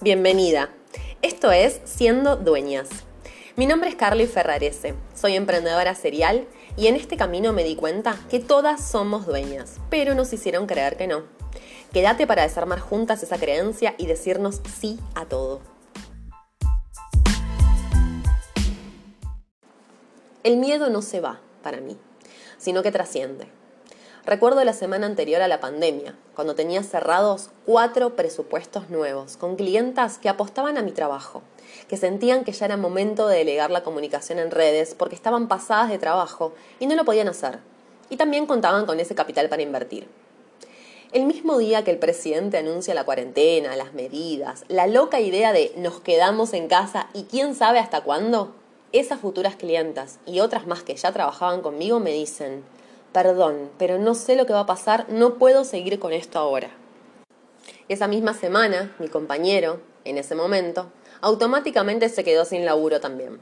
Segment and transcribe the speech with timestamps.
[0.00, 0.70] Bienvenida.
[1.22, 2.88] Esto es Siendo Dueñas.
[3.56, 6.46] Mi nombre es Carly Ferrarese, soy emprendedora serial
[6.76, 10.96] y en este camino me di cuenta que todas somos dueñas, pero nos hicieron creer
[10.96, 11.24] que no.
[11.92, 15.62] Quédate para desarmar juntas esa creencia y decirnos sí a todo.
[20.44, 21.96] El miedo no se va para mí,
[22.56, 23.48] sino que trasciende.
[24.28, 30.18] Recuerdo la semana anterior a la pandemia, cuando tenía cerrados cuatro presupuestos nuevos, con clientas
[30.18, 31.40] que apostaban a mi trabajo,
[31.88, 35.88] que sentían que ya era momento de delegar la comunicación en redes porque estaban pasadas
[35.88, 37.60] de trabajo y no lo podían hacer.
[38.10, 40.08] Y también contaban con ese capital para invertir.
[41.12, 45.72] El mismo día que el presidente anuncia la cuarentena, las medidas, la loca idea de
[45.78, 48.52] nos quedamos en casa y quién sabe hasta cuándo,
[48.92, 52.62] esas futuras clientas y otras más que ya trabajaban conmigo me dicen,
[53.12, 56.70] perdón, pero no sé lo que va a pasar, no puedo seguir con esto ahora.
[57.88, 63.38] Esa misma semana, mi compañero, en ese momento, automáticamente se quedó sin laburo también.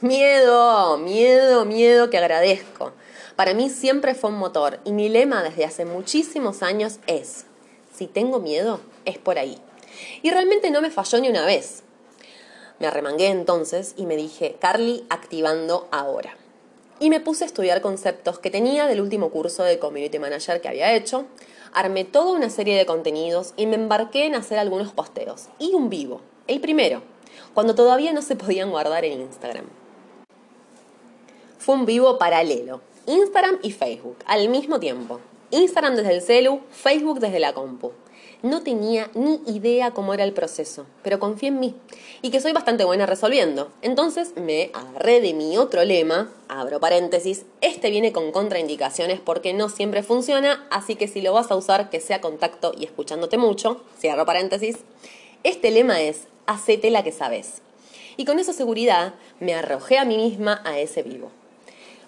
[0.00, 2.92] Miedo, miedo, miedo que agradezco.
[3.36, 7.46] Para mí siempre fue un motor y mi lema desde hace muchísimos años es,
[7.92, 9.58] si tengo miedo, es por ahí.
[10.22, 11.82] Y realmente no me falló ni una vez.
[12.80, 16.36] Me arremangué entonces y me dije, Carly, activando ahora
[17.00, 20.68] y me puse a estudiar conceptos que tenía del último curso de Community Manager que
[20.68, 21.26] había hecho,
[21.72, 25.90] armé toda una serie de contenidos y me embarqué en hacer algunos posteos y un
[25.90, 27.02] vivo, el primero,
[27.52, 29.66] cuando todavía no se podían guardar en Instagram.
[31.58, 35.20] Fue un vivo paralelo, Instagram y Facebook, al mismo tiempo.
[35.50, 37.92] Instagram desde el celu, Facebook desde la compu.
[38.42, 41.74] No tenía ni idea cómo era el proceso, pero confié en mí
[42.22, 43.70] y que soy bastante buena resolviendo.
[43.82, 49.68] Entonces me agarré de mi otro lema, abro paréntesis, este viene con contraindicaciones porque no
[49.68, 53.82] siempre funciona, así que si lo vas a usar que sea contacto y escuchándote mucho,
[53.98, 54.78] cierro paréntesis,
[55.42, 57.62] este lema es, hacete la que sabes.
[58.16, 61.30] Y con esa seguridad me arrojé a mí misma a ese vivo.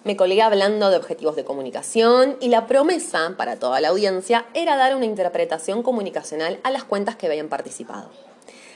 [0.07, 4.77] Me colgué hablando de objetivos de comunicación y la promesa para toda la audiencia era
[4.77, 8.09] dar una interpretación comunicacional a las cuentas que habían participado.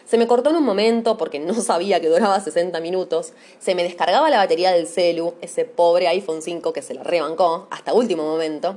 [0.05, 3.83] Se me cortó en un momento porque no sabía que duraba 60 minutos, se me
[3.83, 8.23] descargaba la batería del celu, ese pobre iPhone 5 que se la rebancó hasta último
[8.23, 8.75] momento,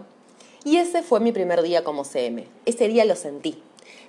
[0.62, 2.46] y ese fue mi primer día como CM.
[2.66, 3.60] Ese día lo sentí.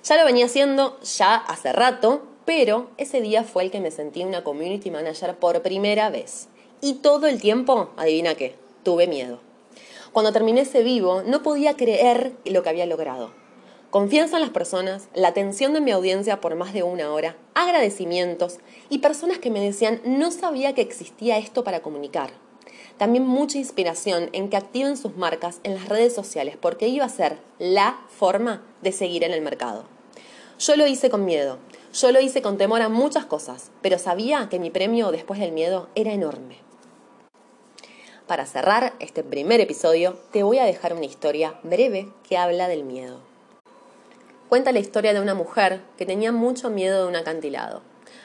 [0.04, 4.22] Ya lo venía haciendo ya hace rato, pero ese día fue el que me sentí
[4.22, 6.46] una community manager por primera vez.
[6.80, 9.40] Y todo el tiempo, adivina qué, tuve miedo.
[10.12, 13.32] Cuando terminé ese vivo, no podía creer lo que había logrado.
[13.90, 18.58] Confianza en las personas, la atención de mi audiencia por más de una hora, agradecimientos
[18.90, 22.30] y personas que me decían no sabía que existía esto para comunicar.
[22.98, 27.10] También mucha inspiración en que activen sus marcas en las redes sociales porque iba a
[27.10, 29.84] ser la forma de seguir en el mercado.
[30.58, 31.58] Yo lo hice con miedo,
[31.92, 35.52] yo lo hice con temor a muchas cosas, pero sabía que mi premio después del
[35.52, 36.65] miedo era enorme.
[38.26, 42.82] Para cerrar este primer episodio, te voy a dejar una historia breve que habla del
[42.82, 43.20] miedo.
[44.48, 47.82] Cuenta la historia de una mujer que tenía mucho miedo de un acantilado.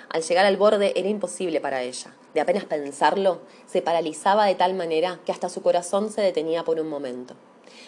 [0.10, 2.16] Al llegar al borde era imposible para ella.
[2.34, 6.80] De apenas pensarlo, se paralizaba de tal manera que hasta su corazón se detenía por
[6.80, 7.36] un momento.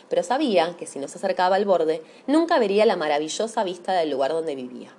[0.07, 4.11] Pero sabía que si no se acercaba al borde, nunca vería la maravillosa vista del
[4.11, 4.93] lugar donde vivía.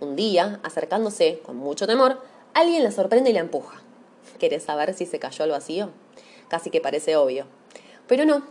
[0.00, 2.22] Un día, acercándose con mucho temor,
[2.54, 3.82] alguien la sorprende y la empuja.
[4.38, 5.90] ¿Querés saber si se cayó al vacío?
[6.50, 7.46] Casi que parece obvio.
[8.06, 8.44] Pero no,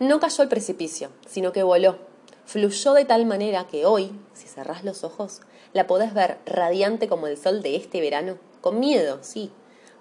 [0.00, 1.96] no cayó al precipicio, sino que voló.
[2.44, 5.40] Fluyó de tal manera que hoy, si cerrás los ojos,
[5.72, 9.50] la podés ver radiante como el sol de este verano, con miedo, sí,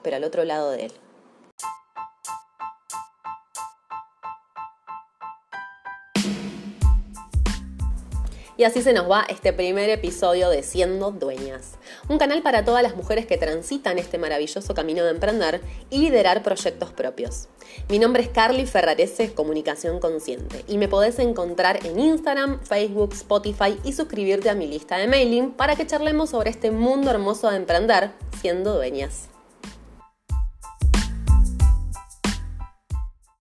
[0.02, 0.92] pero al otro lado de él.
[8.56, 12.84] Y así se nos va este primer episodio de Siendo Dueñas, un canal para todas
[12.84, 15.59] las mujeres que transitan este maravilloso camino de emprender
[15.90, 17.47] y liderar proyectos propios.
[17.90, 23.80] Mi nombre es Carly Ferrarese, Comunicación Consciente, y me podés encontrar en Instagram, Facebook, Spotify
[23.83, 27.57] y suscribirte a mi lista de mailing para que charlemos sobre este mundo hermoso de
[27.57, 29.32] emprender siendo dueñas.